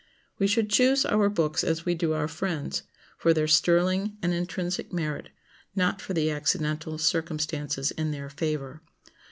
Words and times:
We 0.39 0.47
should 0.47 0.71
choose 0.71 1.05
our 1.05 1.29
books 1.29 1.63
as 1.63 1.85
we 1.85 1.93
do 1.93 2.13
our 2.13 2.27
friends, 2.27 2.81
for 3.19 3.35
their 3.35 3.47
sterling 3.47 4.17
and 4.23 4.33
intrinsic 4.33 4.91
merit, 4.91 5.29
not 5.75 6.01
for 6.01 6.13
the 6.15 6.31
accidental 6.31 6.97
circumstances 6.97 7.91
in 7.91 8.09
their 8.09 8.31
favor. 8.31 8.81